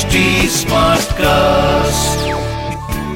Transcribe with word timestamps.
Smart 0.00 1.12
cast 1.12 2.28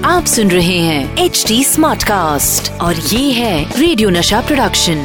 आप 0.06 0.25
सुन 0.25 0.50
रहे 0.50 0.79
हैं 0.79 1.17
एच 1.17 1.45
डी 1.49 1.64
स्मार्ट 1.64 2.03
कास्ट 2.04 2.80
और 2.80 2.95
ये 2.95 3.32
है 3.32 3.80
radio 3.80 4.11
Nasha 4.11 4.41
production 4.41 4.98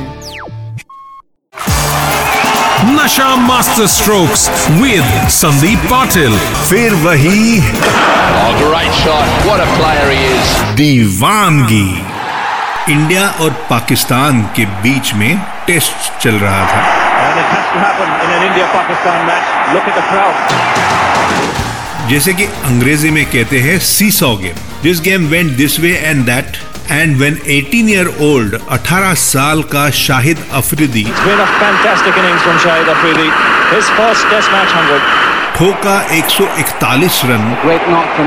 Nasha 2.85 3.35
master 3.35 3.87
strokes 3.87 4.67
with 4.69 5.29
Sandeep 5.29 5.79
Patil 5.79 6.37
फिर 6.69 6.93
वही 6.93 7.59
great 7.59 8.91
shot 8.91 9.45
what 9.45 9.59
a 9.59 9.65
player 9.65 10.09
he 10.09 10.25
is 10.25 10.75
दीवानगी। 10.75 12.03
इंडिया 12.93 13.29
और 13.41 13.49
पाकिस्तान 13.69 14.41
के 14.41 14.65
बीच 14.65 15.13
में 15.13 15.41
टेस्ट 15.67 16.23
चल 16.23 16.35
रहा 16.35 16.65
था। 16.65 16.81
जैसे 22.09 22.33
कि 22.33 22.45
अंग्रेज़ी 22.65 23.09
में 23.09 23.25
कहते 23.25 23.59
हैं 23.59 23.77
seesaw 24.11 24.35
game 24.35 24.55
this 24.83 25.01
game 25.01 25.25
went 25.27 25.51
this 25.57 25.79
way 25.79 25.89
and 25.95 26.23
that 26.25 26.57
and 26.91 27.15
when 27.17 27.35
18 27.47 27.89
year 27.89 28.07
old 28.21 28.55
18 28.73 29.13
साल 29.23 29.61
का 29.73 29.89
शाहिद 29.97 30.37
अफरीदी 30.51 31.03
ठोका 35.57 35.95
141 36.17 37.21
run. 37.25 37.45
Great 37.65 37.87
not 37.89 38.17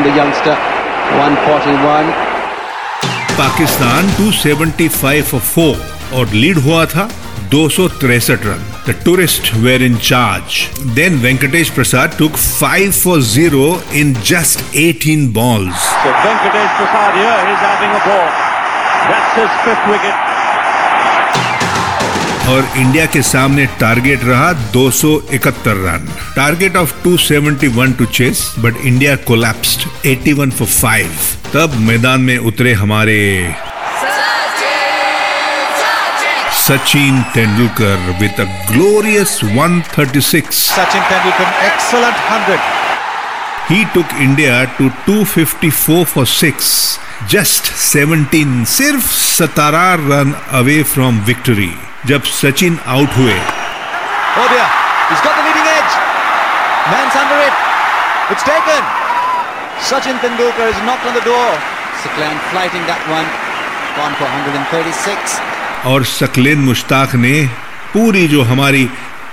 Pakistan 3.38 4.12
two 4.16 4.30
seventy 4.38 4.88
five 4.88 5.38
four 5.38 5.84
और 6.14 6.28
लीड 6.34 6.58
हुआ 6.58 6.84
था। 6.86 7.08
दो 7.52 7.66
run. 7.76 8.60
The 8.86 8.94
tourist 9.04 9.52
were 9.54 9.82
in 9.82 9.96
charge 9.96 10.60
then 10.94 11.18
Venkatesh 11.22 11.70
Prasad 11.70 12.14
took 12.18 12.36
5 12.36 12.92
for 12.92 13.20
zero 13.22 13.66
in 14.00 14.14
just 14.26 14.60
18 14.82 15.26
balls 15.34 15.88
So 16.02 16.12
Venkatesh 16.22 16.70
Prasad 16.78 17.18
here 17.18 17.40
is 17.54 17.60
having 17.64 17.92
a 17.96 18.02
ball. 18.04 18.30
That's 19.08 19.34
his 19.38 19.58
fifth 19.64 19.88
wicket. 19.90 20.30
और 22.48 22.68
India 22.76 23.04
के 23.06 23.22
सामने 23.22 23.66
target 23.80 24.24
रहा 24.24 24.52
271 24.72 25.82
run. 25.84 26.08
Target 26.36 26.76
of 26.76 26.94
271 27.04 27.92
to 27.98 28.04
chase 28.20 28.42
but 28.58 28.80
India 28.84 29.16
collapsed 29.28 29.86
81 30.06 30.50
for 30.60 30.68
5 30.78 31.28
तब 31.54 31.76
मैदान 31.88 32.20
में 32.20 32.36
उतरे 32.38 32.72
हमारे 32.82 33.20
Sachin 36.65 37.21
Tendulkar 37.35 38.09
with 38.21 38.39
a 38.41 38.49
glorious 38.71 39.39
136 39.43 40.65
Sachin 40.77 41.03
Tendulkar, 41.09 41.47
excellent 41.69 42.17
100. 42.29 42.59
He 43.69 43.85
took 43.93 44.11
India 44.25 44.67
to 44.77 44.89
254 45.05 46.05
for 46.05 46.25
6, 46.25 46.99
just 47.27 47.65
17, 47.65 48.65
सिर्फ 48.73 49.07
17 49.39 50.05
रन 50.11 50.33
अवे 50.59 50.81
फ्रॉम 50.93 51.19
विक्ट्री 51.29 51.71
जब 52.11 52.23
सचिन 52.41 52.79
आउट 52.95 53.17
हुए 53.17 53.39
Oh 54.39 54.47
dear, 54.53 54.69
he's 55.09 55.23
got 55.25 55.35
the 55.39 55.43
leading 55.49 55.67
edge. 55.73 55.93
Man's 56.93 57.19
under 57.23 57.41
it. 57.47 57.55
It's 58.33 58.45
taken. 58.53 58.83
Sachin 59.89 60.19
Tendulkar 60.25 60.71
is 60.75 60.81
knocked 60.85 61.11
on 61.11 61.15
the 61.19 61.25
door. 61.25 61.51
Saklan 62.03 62.41
flighting 62.53 62.85
that 62.93 63.01
one. 63.09 63.29
Gone 63.97 64.13
for 64.21 64.29
136. 64.29 65.50
और 65.86 66.04
सकलेन 66.04 66.58
मुश्ताक 66.60 67.14
ने 67.14 67.34
पूरी 67.92 68.26
जो 68.28 68.42
हमारी 68.42 68.84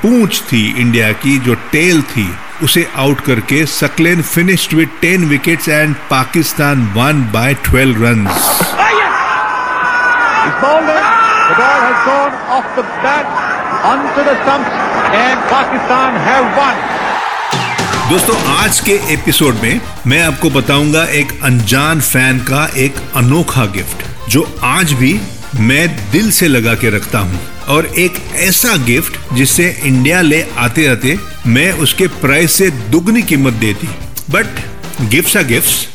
पूंछ 0.02 0.42
थी 0.52 0.66
India 0.82 1.12
की 1.24 1.38
जो 1.46 1.54
टेल 1.72 2.02
थी 2.12 2.30
उसे 2.64 2.88
आउट 2.98 3.20
करके 3.22 3.66
Saqlain 3.66 4.22
finished 4.24 4.74
with 4.74 4.90
ten 5.02 5.26
wickets 5.30 5.70
and 5.70 5.96
Pakistan 6.10 6.86
won 6.96 7.22
by 7.34 7.56
12 7.68 8.02
runs 8.04 8.48
He's 10.42 10.60
bowled 10.62 10.90
it. 10.90 11.08
The 11.48 11.56
ball 11.56 11.82
has 11.82 12.00
gone 12.04 12.36
off 12.50 12.68
the 12.76 12.84
bat 13.02 13.26
onto 13.86 14.24
the 14.24 14.36
stumps 14.40 14.78
and 15.16 15.42
Pakistan 15.50 16.22
have 16.22 16.48
won. 16.58 16.76
दोस्तों 18.10 18.36
आज 18.52 18.80
के 18.80 18.94
एपिसोड 19.14 19.56
में 19.64 19.82
मैं 20.08 20.22
आपको 20.24 20.50
बताऊँगा 20.52 21.04
एक 21.16 21.40
अनजान 21.44 22.00
फ़ैन 22.04 22.40
का 22.44 22.66
एक 22.84 22.96
अनोखा 23.16 23.66
गिफ्ट 23.74 24.06
जो 24.30 24.48
आज 24.66 24.94
भी 24.94 25.20
मैं 25.58 25.88
दिल 26.12 26.30
से 26.32 26.48
लगा 26.48 26.74
के 26.82 26.90
रखता 26.96 27.20
हूँ 27.20 27.40
और 27.76 27.86
एक 28.00 28.18
ऐसा 28.48 28.76
गिफ्ट 28.86 29.18
जिससे 29.36 29.70
इंडिया 29.86 30.22
ले 30.22 30.42
आते 30.66 30.86
आते 30.88 31.18
मैं 31.48 31.72
उसके 31.86 32.08
प्राइस 32.22 32.52
से 32.58 32.70
दुगनी 32.92 33.22
कीमत 33.32 33.54
देती 33.64 33.88
but 34.34 34.62
gifts 35.12 35.38
are 35.38 35.48
gifts 35.54 35.88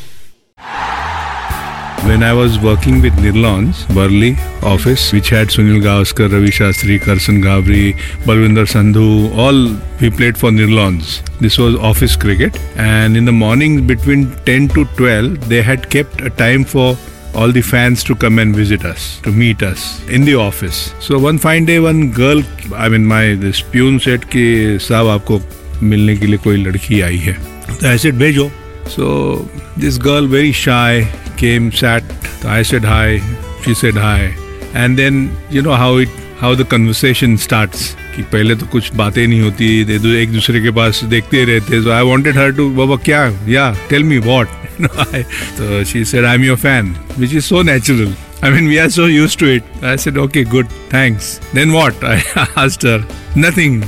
When 2.07 2.23
I 2.25 2.33
was 2.37 2.57
working 2.63 2.97
with 3.03 3.15
Nirlons, 3.21 3.79
Burley 3.95 4.27
office, 4.71 5.05
which 5.11 5.29
had 5.29 5.47
Sunil 5.47 5.79
Gavaskar, 5.85 6.27
Ravi 6.33 6.51
Shastri, 6.57 6.97
Karsan 7.05 7.39
Ghavri, 7.45 7.95
Balwinder 8.27 8.65
Sandhu, 8.73 9.05
all 9.45 9.61
we 9.99 10.11
played 10.11 10.37
for 10.37 10.51
Nirlons. 10.51 11.15
This 11.39 11.57
was 11.57 11.79
office 11.91 12.15
cricket, 12.15 12.59
and 12.77 13.17
in 13.17 13.25
the 13.25 13.31
morning 13.31 13.87
between 13.87 14.29
10 14.51 14.67
to 14.75 14.85
12, 14.97 15.49
they 15.49 15.63
had 15.63 15.89
kept 15.89 16.21
a 16.21 16.29
time 16.29 16.63
for 16.63 16.95
all 17.35 17.51
the 17.51 17.61
fans 17.61 18.03
to 18.03 18.15
come 18.15 18.39
and 18.39 18.55
visit 18.55 18.85
us, 18.85 19.19
to 19.23 19.31
meet 19.31 19.61
us 19.61 20.01
in 20.07 20.25
the 20.25 20.35
office. 20.35 20.93
So 20.99 21.19
one 21.19 21.37
fine 21.37 21.65
day, 21.65 21.79
one 21.79 22.11
girl, 22.11 22.41
I 22.73 22.89
mean, 22.89 23.05
my 23.05 23.35
this 23.35 23.61
peon 23.61 23.99
said 23.99 24.25
कि 24.35 24.45
साहब 24.81 25.07
आपको 25.07 25.41
मिलने 25.83 26.15
के 26.17 26.27
लिए 26.27 26.37
कोई 26.47 26.63
लड़की 26.63 27.01
आई 27.01 27.17
है 27.27 27.33
तो 27.69 27.93
I 27.93 27.97
said 28.05 28.15
भेजो 28.19 28.49
So 28.87 29.05
this 29.75 29.97
girl, 29.97 30.27
very 30.27 30.51
shy, 30.51 31.07
came, 31.37 31.71
sat. 31.71 32.03
I 32.45 32.61
said 32.61 32.83
hi. 32.83 33.19
She 33.63 33.73
said 33.73 33.95
hi. 33.95 34.33
And 34.73 34.99
then 34.99 35.35
you 35.49 35.61
know 35.61 35.73
how 35.73 35.95
it 35.97 36.09
how 36.39 36.53
the 36.55 36.65
conversation 36.73 37.37
starts. 37.37 37.95
कि 38.15 38.23
पहले 38.31 38.55
तो 38.55 38.65
कुछ 38.71 38.93
बातें 38.95 39.25
नहीं 39.27 39.41
होती 39.41 39.65
एक 40.21 40.31
दूसरे 40.33 40.61
के 40.61 40.71
पास 40.71 41.03
देखते 41.13 41.43
रहते 41.45 41.81
so 41.83 41.91
I 41.91 42.03
wanted 42.09 42.37
her 42.41 42.51
to 42.59 42.69
बाबा 42.77 42.95
क्या 43.07 43.23
yeah 43.47 43.75
tell 43.89 44.05
me 44.11 44.19
what 44.27 44.47
you 44.78 44.86
know 44.86 44.94
I, 45.12 45.22
so 45.56 45.84
she 45.84 46.04
said 46.04 46.24
I'm 46.24 46.42
your 46.42 46.56
fan 46.56 46.94
which 47.18 47.32
is 47.34 47.44
so 47.44 47.62
natural 47.62 48.12
I 48.42 48.50
mean 48.50 48.66
we 48.66 48.78
are 48.78 48.90
so 48.90 49.06
used 49.06 49.38
to 49.40 49.46
it 49.46 49.64
I 49.82 49.96
said 49.96 50.16
okay 50.26 50.44
good 50.44 50.68
thanks 50.88 51.38
then 51.52 51.72
what 51.72 51.94
I 52.02 52.22
asked 52.56 52.82
her 52.82 53.04
nothing 53.36 53.82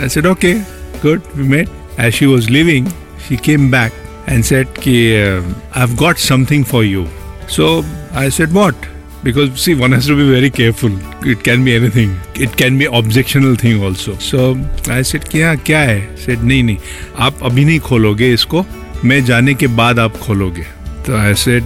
I 0.00 0.06
said, 0.06 0.24
okay, 0.24 0.64
good, 1.02 1.20
we 1.36 1.42
met. 1.46 1.68
As 1.98 2.14
she 2.14 2.26
was 2.26 2.48
leaving, 2.48 2.90
she 3.18 3.36
came 3.36 3.70
back 3.70 3.92
and 4.26 4.44
said, 4.44 4.74
Ki, 4.74 5.22
uh, 5.22 5.42
I've 5.74 5.94
got 5.98 6.16
something 6.18 6.64
for 6.64 6.84
you. 6.84 7.06
So 7.48 7.84
I 8.14 8.30
said, 8.30 8.54
what? 8.54 8.74
Because 9.22 9.60
see, 9.60 9.74
one 9.74 9.92
has 9.92 10.06
to 10.06 10.16
be 10.16 10.26
very 10.30 10.48
careful. 10.48 10.90
It 11.28 11.44
can 11.44 11.62
be 11.66 11.74
anything. 11.74 12.18
It 12.34 12.56
can 12.56 12.78
be 12.78 12.86
objectional 12.86 13.60
thing 13.60 13.82
also. 13.84 14.16
So 14.16 14.56
I 14.88 15.02
said, 15.02 15.28
क्या 15.28 15.54
क्या 15.66 15.80
है? 15.80 16.16
Said 16.16 16.38
नहीं 16.44 16.62
नहीं, 16.64 16.78
आप 17.16 17.42
अभी 17.50 17.64
नहीं 17.64 17.80
खोलोगे 17.90 18.32
इसको. 18.32 18.64
मैं 19.05 19.23
जाने 19.25 19.53
के 19.53 19.67
बाद 19.79 19.99
आप 19.99 20.17
खोलोगे. 20.17 20.63
तो 21.05 21.15
आई 21.17 21.33
सेड 21.35 21.63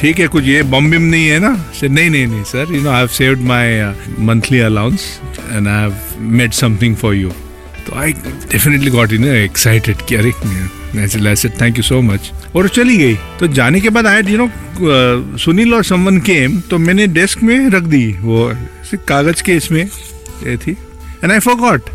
ठीक 0.00 0.18
है, 0.18 0.26
कुछ 0.28 0.44
ये 0.44 0.62
बम 0.64 0.90
बिम 0.90 1.02
नहीं 1.02 1.26
है 1.28 1.38
ना? 1.38 1.54
से 1.80 1.88
नहीं 1.88 2.10
नहीं 2.10 2.26
नहीं 2.26 2.44
sir 2.44 2.74
you 2.74 2.80
know 2.82 2.90
I 2.90 2.98
have 2.98 3.08
saved 3.16 3.40
my 3.48 3.94
monthly 4.20 4.60
allowance 4.60 5.02
and 5.52 5.68
I 5.68 5.80
have 5.80 5.96
made 6.36 6.52
something 6.52 6.96
for 6.96 7.14
you 7.14 7.30
तो 7.86 7.98
I 8.00 8.12
definitely 8.52 8.90
got 8.90 9.12
in 9.12 9.24
excited 9.24 10.06
कि 10.08 10.14
अरे 10.14 11.36
said 11.36 11.60
thank 11.60 11.76
you 11.76 11.82
so 11.82 12.00
much 12.02 12.30
और 12.56 12.68
चली 12.68 12.96
गई। 12.96 13.14
तो 13.40 13.46
जाने 13.48 13.80
के 13.80 13.90
बाद 13.90 14.06
आई 14.06 14.22
यू 14.22 14.38
नो 14.38 14.48
सुनील 15.38 15.74
और 15.74 15.84
समवन 15.84 16.18
केम 16.28 16.58
तो 16.70 16.78
मैंने 16.78 17.06
डेस्क 17.18 17.42
में 17.42 17.68
रख 17.70 17.82
दी 17.94 18.06
वो 18.20 18.52
कागज़ 19.08 19.42
के 19.42 19.52
इसमें, 19.56 19.82
ये 20.46 20.56
थी। 20.56 20.72
एंड 20.72 21.32
आई 21.32 21.38
फॉरगॉट 21.38 21.90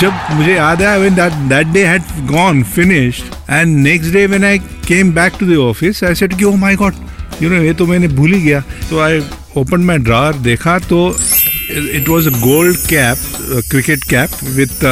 जब 0.00 0.12
मुझे 0.32 0.52
याद 0.54 0.82
आया, 0.82 0.98
when 0.98 1.16
that 1.18 1.38
that 1.52 1.72
day 1.74 1.84
had 1.84 2.10
gone, 2.28 2.58
finished 2.74 3.34
and 3.50 3.76
next 3.76 4.12
day 4.12 4.26
when 4.26 4.44
I 4.44 4.58
came 4.58 5.12
back 5.14 5.32
to 5.40 5.46
the 5.46 6.04
I 6.04 6.14
said 6.14 6.36
कि 6.38 6.44
oh 6.44 6.54
my 6.56 6.76
God 6.76 6.94
you 7.42 7.50
know 7.50 7.62
ये 7.62 7.72
तो 7.74 7.86
मैंने 7.86 8.08
भूल 8.08 8.32
ही 8.34 8.40
गया. 8.42 8.60
तो 8.90 8.98
आई 9.00 9.22
ओपन 9.56 9.80
माई 9.80 9.98
ड्रार 9.98 10.38
देखा 10.42 10.78
तो 10.88 11.08
it 11.70 12.08
was 12.08 12.28
a 12.28 12.30
gold 12.40 12.76
cap 12.88 13.18
cricket 13.70 14.04
cap 14.10 14.30
with 14.56 14.84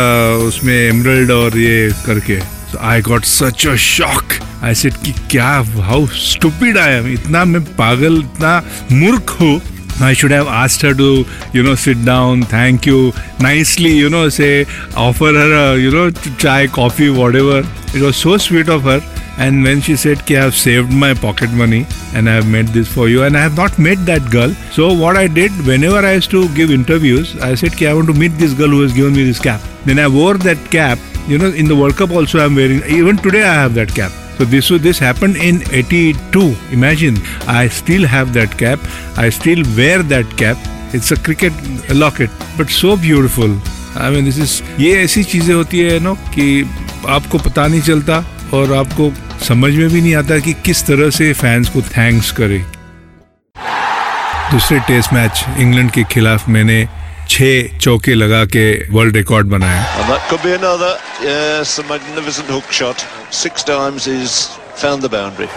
उसमें 0.46 0.74
एमरल्ड 0.74 1.30
और 1.30 1.58
ये 1.58 1.90
करके। 2.06 2.38
I 2.80 3.00
got 3.02 3.24
such 3.24 3.66
a 3.66 3.74
shock 3.82 4.32
I 4.64 4.74
said 4.74 4.94
कि 5.04 5.12
क्या 5.30 5.48
हाउ 5.76 6.06
स्टूपिड 6.06 6.78
आई 6.78 6.92
एम 6.92 7.06
इतना 7.12 7.44
मैं 7.44 7.62
पागल, 7.76 8.18
इतना 8.18 8.62
मूर्ख 8.92 9.36
हूँ। 9.40 9.60
I 10.00 10.12
should 10.12 10.30
have 10.30 10.46
asked 10.46 10.82
her 10.82 10.94
to, 10.94 11.24
you 11.52 11.62
know, 11.62 11.74
sit 11.74 12.04
down, 12.04 12.42
thank 12.42 12.86
you, 12.86 13.12
nicely, 13.40 13.92
you 13.92 14.10
know, 14.10 14.28
say, 14.28 14.66
offer 14.96 15.32
her, 15.32 15.74
a, 15.74 15.78
you 15.78 15.90
know, 15.90 16.10
chai, 16.10 16.66
coffee, 16.66 17.10
whatever. 17.10 17.62
It 17.94 18.02
was 18.02 18.16
so 18.16 18.36
sweet 18.36 18.68
of 18.68 18.82
her. 18.82 19.00
And 19.38 19.62
when 19.62 19.82
she 19.82 19.96
said, 19.96 20.22
I 20.30 20.34
have 20.34 20.54
saved 20.54 20.92
my 20.92 21.12
pocket 21.12 21.50
money 21.50 21.86
and 22.14 22.28
I 22.28 22.34
have 22.34 22.48
made 22.48 22.68
this 22.68 22.88
for 22.92 23.08
you, 23.08 23.24
and 23.24 23.36
I 23.36 23.40
have 23.40 23.56
not 23.56 23.78
met 23.78 24.04
that 24.06 24.30
girl. 24.30 24.50
So, 24.72 24.94
what 24.94 25.16
I 25.16 25.26
did, 25.28 25.52
whenever 25.66 25.98
I 25.98 26.14
used 26.14 26.30
to 26.30 26.48
give 26.54 26.70
interviews, 26.70 27.38
I 27.40 27.54
said, 27.54 27.82
I 27.82 27.92
want 27.92 28.06
to 28.08 28.14
meet 28.14 28.32
this 28.38 28.54
girl 28.54 28.68
who 28.68 28.82
has 28.82 28.94
given 28.94 29.12
me 29.14 29.24
this 29.24 29.38
cap. 29.38 29.60
Then 29.84 29.98
I 29.98 30.08
wore 30.08 30.34
that 30.38 30.70
cap 30.70 30.98
You 31.28 31.38
know, 31.38 31.48
in 31.48 31.66
the 31.66 31.74
World 31.74 31.96
Cup 31.96 32.10
also 32.12 32.38
I'm 32.38 32.54
wearing, 32.54 32.84
even 32.84 33.16
today 33.16 33.42
I 33.42 33.54
have 33.54 33.74
that 33.74 33.92
cap. 33.92 34.12
So 34.38 34.44
this 34.44 34.70
was 34.70 34.82
this 34.82 34.98
happened 34.98 35.36
in 35.38 35.62
82. 35.72 36.54
Imagine, 36.70 37.16
I 37.48 37.68
still 37.68 38.06
have 38.06 38.32
that 38.34 38.56
cap. 38.58 38.78
I 39.16 39.30
still 39.30 39.62
wear 39.76 40.02
that 40.04 40.36
cap. 40.36 40.58
It's 40.92 41.10
a 41.10 41.16
cricket 41.16 41.52
locket, 41.90 42.30
but 42.56 42.68
so 42.68 42.96
beautiful. 42.96 43.56
I 43.96 44.10
mean, 44.10 44.24
this 44.24 44.38
is 44.38 44.62
ये 44.78 44.92
ऐसी 45.04 45.24
चीज़ें 45.24 45.54
होती 45.54 45.78
है 45.80 45.98
no 46.00 46.14
कि 46.34 46.46
आपको 47.08 47.38
पता 47.38 47.66
नहीं 47.66 47.80
चलता 47.82 48.24
और 48.54 48.72
आपको 48.76 49.10
समझ 49.44 49.72
में 49.74 49.88
भी 49.88 50.00
नहीं 50.00 50.14
आता 50.16 50.38
कि 50.44 50.52
किस 50.64 50.86
तरह 50.86 51.10
से 51.10 51.32
फैंस 51.32 51.68
को 51.68 51.82
थैंक्स 51.96 52.30
करे 52.40 52.58
दूसरे 54.52 54.78
टेस्ट 54.88 55.12
मैच 55.12 55.44
इंग्लैंड 55.58 55.90
के 55.90 56.04
खिलाफ 56.12 56.48
मैंने 56.48 56.86
छह 57.28 57.78
चौके 57.78 58.14
लगा 58.14 58.44
के 58.56 58.64
वर्ल्ड 58.92 59.16
रिकॉर्ड 59.16 59.46
बनाया 59.48 59.82
And 59.98 60.10
that 60.10 60.28
could 60.30 60.42
be 60.42 60.52
another. 60.54 60.92
Yes, 61.22 61.78
a 61.78 61.84
magnificent 61.90 62.48
hook 62.48 62.72
shot. 62.72 63.04
Six 63.40 63.64
times 63.64 64.04
he's 64.04 64.36
found 64.82 65.06
the 65.06 65.12
boundary. 65.16 65.48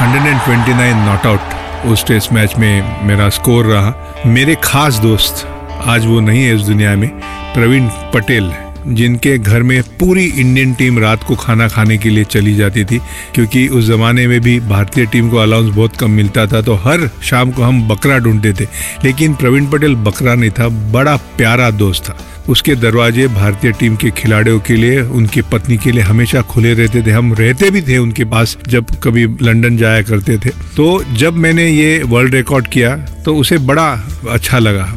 129 0.00 1.04
not 1.06 1.26
out 1.26 1.86
उस 1.92 2.04
टेस्ट 2.06 2.32
मैच 2.32 2.54
में 2.58 3.06
मेरा 3.06 3.28
स्कोर 3.30 3.66
रहा 3.66 4.22
मेरे 4.26 4.54
खास 4.64 4.98
दोस्त 5.00 5.46
आज 5.86 6.06
वो 6.06 6.20
नहीं 6.20 6.44
है 6.44 6.54
इस 6.54 6.62
दुनिया 6.66 6.94
में 6.96 7.08
प्रवीण 7.54 7.88
पटेल 8.14 8.52
जिनके 8.88 9.36
घर 9.38 9.62
में 9.62 9.82
पूरी 10.00 10.24
इंडियन 10.26 10.72
टीम 10.74 10.98
रात 10.98 11.24
को 11.24 11.34
खाना 11.36 11.68
खाने 11.68 11.98
के 11.98 12.10
लिए 12.10 12.24
चली 12.26 12.54
जाती 12.54 12.84
थी, 12.84 12.98
क्योंकि 13.34 13.66
उस 13.68 13.84
ज़माने 13.84 14.26
में 14.26 14.40
भी 14.40 14.58
भारतीय 14.60 15.06
टीम 15.06 15.28
को 15.30 15.36
अलाउंस 15.36 15.74
बहुत 15.74 15.96
कम 15.96 16.10
मिलता 16.10 16.46
था 16.46 16.60
तो 16.62 16.74
हर 16.76 17.08
शाम 17.22 17.50
को 17.50 17.62
हम 17.62 17.86
बकरा 17.88 18.18
ढूंढते 18.18 18.52
थे। 18.52 18.68
लेकिन 19.04 19.34
प्रवीण 19.34 19.66
पटेल 19.66 19.94
बकरा 19.96 20.34
नहीं 20.34 20.50
था, 20.50 20.68
बड़ा 20.92 21.16
प्यारा 21.36 21.70
दोस्त 21.72 22.04
था। 22.04 22.18
उसके 22.48 22.74
दरवाजे 22.74 23.26
भारतीय 23.28 23.72
टीम 23.72 23.96
के 23.96 24.10
खिलाड़ियों 24.10 24.58
के 24.60 24.74
लिए, 24.74 25.00
उनकी 25.00 25.42
पत्नी 25.42 25.76
के 25.76 25.92
लिए 25.92 26.02
हमेशा 26.02 26.40
खुले 26.42 26.74
रहते 26.74 27.02
थे। 27.02 27.10
हम 27.10 27.32
रहते 27.34 27.70
भी 27.70 27.82
थे 27.82 27.96
उनके 27.98 28.24
पास 28.24 28.56
जब 28.68 28.90
कभी 29.02 29.24
लंदन 29.42 29.76
जाया 29.76 30.02
करते 30.02 30.36
थे। 30.38 30.50
तो 30.76 31.02
जब 31.14 31.36
मैंने 31.36 31.68
ये 31.68 32.02
वर्ल्ड 32.04 32.34
रिकॉर्ड 32.34 32.66
किया 32.66 32.96
तो 33.24 33.36
उसे 33.36 33.58
बड़ा 33.60 33.88
अच्छा 34.30 34.58
लगा। 34.58 34.88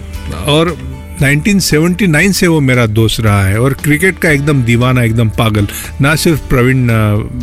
और 0.47 0.77
1979 1.21 2.31
से 2.33 2.48
वो 2.48 2.60
मेरा 2.62 2.86
दोस्त 2.88 3.19
रहा 3.21 3.44
है 3.45 3.60
और 3.60 3.74
क्रिकेट 3.74 4.19
का 4.19 4.30
एकदम 4.30 4.63
दीवाना, 4.63 5.04
एकदम 5.04 5.30
पागल। 5.30 5.68
ना 6.01 6.16
सिर्फ़ 6.16 6.48
प्रवीण 6.50 6.89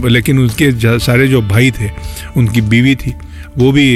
लेकिन 0.09 0.39
उसके 0.39 0.99
सारे 0.99 1.29
जो 1.29 1.43
भाई 1.45 1.71
थे, 1.71 1.91
उनकी 2.37 2.61
बीवी 2.63 2.95
थी, 2.97 3.15
वो 3.59 3.73
भी 3.73 3.87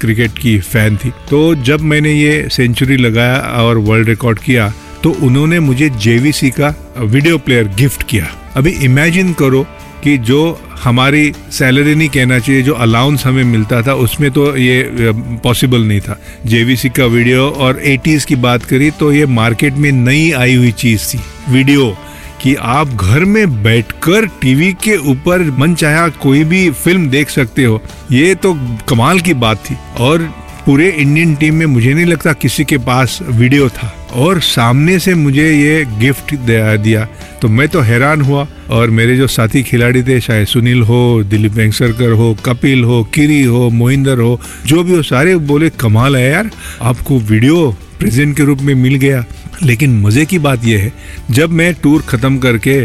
क्रिकेट 0.00 0.38
की 0.38 0.58
फ़ैन 0.62 0.96
थी। 0.96 1.10
तो 1.30 1.54
जब 1.62 1.80
मैंने 1.82 2.12
ये 2.12 2.48
सेंचुरी 2.52 2.96
लगाया 2.96 3.38
और 3.60 3.78
वर्ल्ड 3.80 4.08
रिकॉर्ड 4.08 4.38
किया 4.38 4.72
तो 5.02 5.10
उन्होंने 5.22 5.58
मुझे 5.60 5.88
जेवीसी 5.96 6.50
का 6.50 6.74
वीडियो 6.98 7.38
प्लेयर 7.38 7.68
गिफ्ट 7.76 8.02
किया। 8.02 8.26
अभी 8.56 8.70
इमेजिन 8.84 9.32
करो 9.32 9.62
कि 10.04 10.16
जो 10.20 10.40
हमारी 10.82 11.32
सैलरी 11.52 11.94
नहीं 11.94 12.08
कहना 12.08 12.38
चाहिए, 12.38 12.62
जो 12.62 12.72
अलाउंस 12.74 13.24
हमें 13.26 13.44
मिलता 13.44 13.82
था, 13.82 13.94
उसमें 13.96 14.30
तो 14.30 14.56
ये 14.56 15.12
पॉसिबल 15.44 15.82
नहीं 15.82 16.00
था। 16.00 16.18
जेवीसी 16.46 16.88
का 16.88 17.06
वीडियो 17.06 17.48
और 17.48 17.82
80s 17.86 18.24
की 18.24 18.36
बात 18.38 18.64
करी 18.64 18.90
तो 18.90 19.12
ये 19.12 19.26
मार्केट 19.26 19.74
में 19.74 19.90
नई 19.92 20.30
आई 20.32 20.54
हुई 20.54 20.72
चीज़ 20.72 21.08
थी 21.08 21.20
वीडियो 21.48 21.96
कि 22.42 22.54
आप 22.54 22.88
घर 22.88 23.24
में 23.24 23.62
बैठकर 23.62 24.26
टीवी 24.42 24.72
के 24.82 24.96
ऊपर 25.10 25.42
मन 25.58 25.74
चाहा 25.74 26.08
कोई 26.22 26.44
भी 26.44 26.70
फ़िल्म 26.72 27.08
देख 27.10 27.30
सकते 27.30 27.64
हो। 27.64 27.80
ये 28.12 28.34
तो 28.34 28.52
कमाल 28.88 29.20
की 29.20 29.34
बात 29.36 29.64
थी। 29.64 29.76
और 30.00 30.30
पूरे 30.68 30.88
इंडियन 30.90 31.34
टीम 31.36 31.54
में 31.54 31.66
मुझे 31.66 31.92
नहीं 31.94 32.04
लगता 32.06 32.32
किसी 32.34 32.64
के 32.64 32.78
पास 32.78 33.18
वीडियो 33.22 33.68
था। 33.68 33.86
और 34.14 34.40
सामने 34.40 34.98
से 34.98 35.14
मुझे 35.14 35.44
ये 35.44 35.84
गिफ्ट 36.00 36.34
दिया 36.34 37.04
तो 37.42 37.48
मैं 37.48 37.68
तो 37.68 37.80
हैरान 37.80 38.20
हुआ 38.20 38.46
और 38.70 38.90
मेरे 38.90 39.16
जो 39.16 39.26
साथी 39.26 39.62
खिलाड़ी 39.62 40.02
थे, 40.02 40.18
चाहे 40.20 40.44
सुनील 40.44 40.82
हो, 40.82 41.22
दिलीप 41.24 41.52
वेंगसरकर 41.52 42.10
हो, 42.10 42.36
कपिल 42.44 42.84
हो, 42.84 43.02
किरी 43.14 43.42
हो, 43.42 43.68
मोहिंदर 43.70 44.18
हो, 44.18 44.40
जो 44.66 44.82
भी 44.84 44.96
हो, 44.96 45.02
सारे 45.02 45.36
बोले, 45.38 45.70
कमाल 45.70 46.16
है 46.16 46.30
यार, 46.30 46.50
आपको 46.82 47.18
वीडियो 47.20 47.70
प्रेजेंट 47.98 48.36
के 48.36 48.44
रूप 48.44 48.60
में 48.60 48.74
मिल 48.74 48.94
गया। 48.96 49.24
लेकिन 49.62 49.98
मज़े 50.02 50.24
की 50.24 50.38
बात 50.40 50.64
यह 50.64 50.82
है, 50.82 50.92
जब 51.30 51.50
मैं 51.52 51.72
टूर 51.82 52.02
खत्म 52.08 52.38
करके 52.38 52.80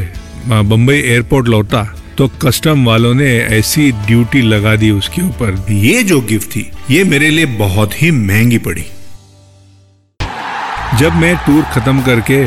बम्बई 0.48 0.96
एयरपोर्ट 0.96 1.48
लौटा 1.48 1.84
तो 2.18 2.28
कस्टम 2.42 2.86
वालों 2.86 3.14
ने 3.14 3.30
ऐसी 3.52 3.92
ड्यूटी 4.08 4.42
लगा 4.44 4.76
दी 4.76 4.90
उसके 4.92 5.22
ऊपर। 5.22 5.56
ये 5.72 6.04
जो 6.04 6.20
गिफ्ट 6.22 6.50
थी, 6.50 6.70
ये 6.92 7.04
मेरे 7.04 7.30
लिए 7.30 7.46
बहुत 7.58 8.02
ही 8.02 8.12
महँगी 8.12 8.58
पड़ी। 8.60 8.84
जब 11.00 11.16
मैं 11.16 11.36
टूर 11.46 11.64
खत्म 11.74 12.02
करके 12.02 12.44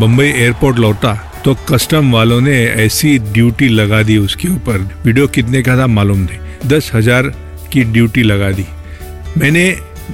बम्बई 0.00 0.26
एयरपोर्ट 0.26 0.78
लौटा 0.78 1.14
तो 1.44 1.54
कस्टम 1.68 2.12
वालों 2.12 2.40
ने 2.40 2.56
ऐसी 2.76 3.18
ड्यूटी 3.18 3.68
लगा 3.68 4.02
दी 4.02 4.16
उसके 4.18 4.48
ऊपर। 4.48 4.78
वीडियो 5.04 5.26
कितने 5.28 5.62
का 5.62 5.76
था 5.78 5.86
मालूम 5.88 6.18
नहीं। 6.20 6.68
दस 6.68 6.90
हज़ार 6.94 7.32
की 7.72 7.84
ड्यूटी 7.86 8.22
लगा 8.22 8.50
दी। 8.50 8.64
मैंने 9.38 9.64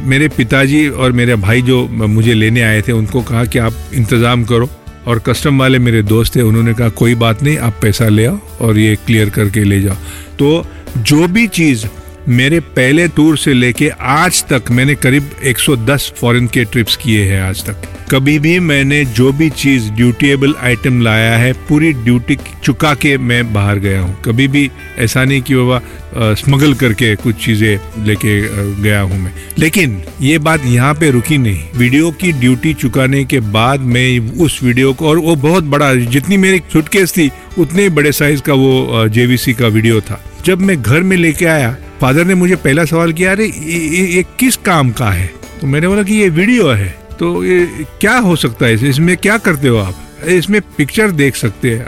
मेरे 0.05 0.29
पिताजी 0.29 0.89
और 0.89 1.13
मेरे 1.13 1.35
भाई 1.37 1.63
जो 1.63 1.87
मुझे 1.89 2.35
लेने 2.35 2.63
आए 2.63 2.81
थे, 2.83 2.93
उनको 2.93 3.23
कहा 3.23 3.45
कि 3.45 3.59
आप 3.59 3.73
इंतज़ाम 3.95 4.45
करो। 4.45 4.69
और 5.07 5.19
कस्टम 5.19 5.59
वाले 5.59 5.79
मेरे 5.79 6.03
दोस्त 6.03 6.37
थे, 6.37 6.43
उन्होंने 6.43 6.75
कहा, 6.75 6.89
कोई 6.89 7.15
बात 7.15 7.43
नहीं, 7.43 7.59
आप 7.59 7.79
पैसा 7.83 8.09
ले 8.09 8.27
आओ 8.27 8.39
और 8.61 8.79
ये 8.79 8.97
क्लियर 8.97 9.31
करके 9.31 9.65
ले 9.65 9.81
जाओ। 9.81 9.95
तो 10.39 10.67
जो 10.99 11.29
भी 11.29 11.47
चीज़ 11.47 11.87
मेरे 12.29 12.59
पहले 12.61 13.07
टूर 13.09 13.37
से 13.39 13.53
लेके 13.55 13.89
आज 14.01 14.43
तक 14.49 14.71
मैंने 14.71 14.95
करीब 14.95 15.31
110 15.47 16.13
फॉरेन 16.17 16.47
के 16.47 16.65
ट्रिप्स 16.65 16.97
किए 16.97 17.25
हैं 17.25 17.41
आज 17.43 17.65
तक। 17.65 17.83
कभी 18.11 18.39
भी 18.39 18.59
मैंने 18.61 19.05
जो 19.07 19.33
भी 19.33 19.49
चीज़ 19.51 19.91
ड्यूटीएबल 19.91 20.55
आइटम 20.63 21.01
लाया 21.03 21.37
है, 21.37 21.53
पूरी 21.69 21.93
ड्यूटी 21.93 22.37
चुका 22.65 22.95
के 22.95 23.17
मैं 23.19 23.53
बाहर 23.53 23.79
गया 23.79 24.01
हूँ। 24.01 24.17
कभी 24.25 24.49
भी 24.49 24.71
ऐसा 24.99 25.25
नहीं 25.25 25.43
कि 25.43 25.55
बाबा 25.55 26.35
स्मगल 26.35 26.75
करके 26.75 27.15
कुछ 27.17 27.45
चीज़ें 27.45 28.05
लेके 28.07 28.41
गया 28.83 29.01
हूँ 29.01 29.19
मैं। 29.19 29.33
लेकिन 29.59 30.03
ये 30.21 30.39
बात 30.41 30.67
यहाँ 30.67 30.95
पे 30.95 31.11
रुकी 31.11 31.39
नहीं। 31.39 31.65
वीडियो 31.77 32.11
की 32.11 32.33
ड्यूटी 32.33 32.75
चुकाने 32.75 33.25
के 33.25 33.41
बाद 33.41 33.81
मैं 33.81 34.39
उस 34.39 34.63
वीडियो 34.63 34.93
को, 34.93 35.09
और 35.09 35.19
वो 35.19 35.37
बहुत 35.37 35.65
बड़ा, 35.65 35.95
जितनी 35.95 36.37
मेरी 36.37 36.63
सुटकेस 36.73 37.13
थी, 37.13 37.31
उतने 37.59 37.89
बड़े 37.91 38.13
साइज़ 38.13 38.41
का 38.41 38.55
वो 38.55 39.09
जेवीसी 39.09 39.55
का 39.55 39.67
वीडियो 39.69 40.01
था। 40.01 40.25
जब 40.45 40.61
मैं 40.61 40.83
घर 40.83 41.01
में 41.01 41.17
लेके 41.17 41.45
आया 41.45 41.77
फादर 42.01 42.25
ने 42.25 42.35
मुझे 42.35 42.57
पहला 42.57 42.85
सवाल 42.85 43.13
किया 43.13 43.33
अरे 43.33 43.47
ये, 43.47 44.07
ये, 44.17 44.25
किस 44.39 44.57
काम 44.57 44.91
का 44.91 45.11
है? 45.11 45.31
तो 45.61 45.67
मैंने 45.67 45.89
बोला 45.89 46.03
कि 46.03 46.15
ये 46.15 46.29
वीडियो 46.29 46.69
है। 46.69 46.99
तो 47.19 47.45
ये 47.45 47.69
क्या 48.01 48.19
हो 48.19 48.37
सकता 48.37 48.67
है 48.67 48.89
इसमें 48.89 49.17
क्या 49.17 49.39
करते 49.39 49.69
हो 49.69 49.77
आप? 49.77 49.95
इसमें 50.27 50.61
पिक्चर 50.61 51.11
देख 51.11 51.37
सकते 51.37 51.71
हैं। 51.71 51.85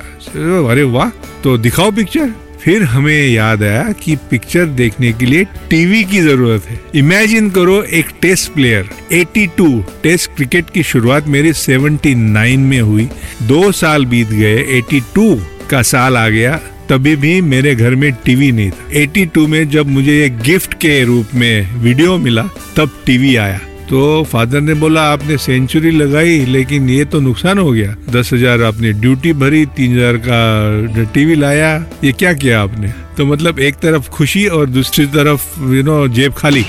अरे 0.68 0.82
वाह! 0.82 1.08
तो 1.44 1.58
दिखाओ 1.58 1.90
पिक्चर। 1.90 2.32
फिर 2.62 2.82
हमें 2.82 3.26
याद 3.28 3.62
आया 3.62 3.92
कि 3.92 4.16
पिक्चर 4.16 4.66
देखने 4.66 5.12
के 5.12 5.26
लिए 5.26 5.44
टीवी 5.44 6.04
की 6.04 6.20
ज़रूरत 6.20 6.64
है। 6.64 6.80
इमेजिन 6.94 7.50
करो 7.50 7.82
एक 7.82 8.06
टेस्ट 8.22 8.52
प्लेयर 8.52 8.90
82 9.12 9.82
टेस्ट 10.02 10.30
क्रिकेट 10.36 10.70
की 10.74 10.82
शुरुआत 10.82 11.28
मेरी 11.28 11.52
79 11.52 12.58
में 12.58 12.80
हुई। 12.80 13.08
दो 13.42 13.72
साल 13.72 14.06
बीत 14.06 14.28
गए 14.28 14.62
82 14.78 15.38
का 15.70 15.82
साल 15.82 16.16
आ 16.16 16.28
गया। 16.28 16.60
तभी 16.88 17.16
भी 17.16 17.40
मेरे 17.40 17.74
घर 17.74 17.94
में 17.94 18.12
टीवी 18.24 18.52
नहीं 18.52 18.70
था। 18.70 18.88
82 18.94 19.46
में 19.46 19.68
जब 19.70 19.86
मुझे 19.86 20.18
ये 20.20 20.28
गिफ्ट 20.28 20.74
के 20.74 21.02
रूप 21.04 21.34
में 21.34 21.74
वीडियो 21.74 22.18
मिला, 22.18 22.42
तब 22.76 22.90
टीवी 23.06 23.36
आया। 23.36 23.58
तो 23.90 24.22
फादर 24.24 24.60
ने 24.60 24.74
बोला, 24.74 25.02
आपने 25.02 25.36
सेंचुरी 25.38 25.90
लगाई, 25.90 26.38
लेकिन 26.44 26.88
ये 26.90 27.04
तो 27.04 27.20
नुकसान 27.20 27.58
हो 27.58 27.70
गया। 27.70 27.94
दस 28.10 28.30
हज़ार 28.32 28.62
आपने 28.62 28.92
ड्यूटी 28.92 29.32
भरी, 29.32 29.64
तीन 29.66 29.96
हज़ार 29.96 30.16
का 30.28 31.04
टीवी 31.04 31.34
लाया, 31.34 31.86
ये 32.04 32.12
क्या 32.12 32.32
किया 32.32 32.62
आपने? 32.62 32.92
तो 33.16 33.26
मतलब 33.26 33.58
एक 33.58 33.74
तरफ़ 33.74 34.08
खुशी 34.08 34.46
और 34.46 34.66
दूसरी 34.66 35.06
तरफ़ 35.06 35.72
यू 35.74 35.82
नो 35.82 36.08
जेब 36.08 36.32
खाली। 36.32 36.64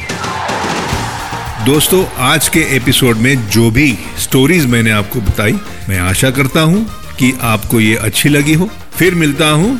दोस्तों, 1.66 2.06
आज 2.18 2.48
के 2.50 2.60
एपिसोड 2.76 3.18
में 3.18 3.50
जो 3.50 3.70
भी 3.72 3.92
स्टोरीज 4.20 4.66
मैंने 4.66 4.92
आपको 4.92 5.22
बताई, 5.22 5.54
मैं 5.90 6.00
आशा 6.00 6.30
करता 6.32 6.62
हूँ 6.62 6.86
कि 7.20 7.34
आपको 7.42 7.80
ये 7.80 7.96
अच्छी 7.96 8.30
लगी 8.30 8.54
हो। 8.54 8.70
फिर 8.94 9.16
मिलता 9.16 9.50
हूँ 9.50 9.80